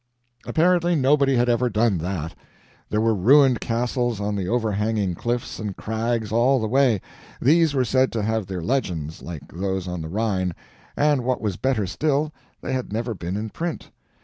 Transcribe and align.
Apparently 0.47 0.95
nobody 0.95 1.35
had 1.35 1.47
ever 1.47 1.69
done 1.69 1.99
that. 1.99 2.33
There 2.89 2.99
were 2.99 3.13
ruined 3.13 3.61
castles 3.61 4.19
on 4.19 4.35
the 4.35 4.47
overhanging 4.47 5.13
cliffs 5.13 5.59
and 5.59 5.77
crags 5.77 6.31
all 6.31 6.59
the 6.59 6.67
way; 6.67 7.01
these 7.39 7.75
were 7.75 7.85
said 7.85 8.11
to 8.13 8.23
have 8.23 8.47
their 8.47 8.63
legends, 8.63 9.21
like 9.21 9.51
those 9.53 9.87
on 9.87 10.01
the 10.01 10.09
Rhine, 10.09 10.55
and 10.97 11.23
what 11.23 11.39
was 11.39 11.55
better 11.55 11.85
still, 11.85 12.33
they 12.61 12.73
had 12.73 12.91
never 12.91 13.13
been 13.13 13.37
in 13.37 13.51
print. 13.51 13.91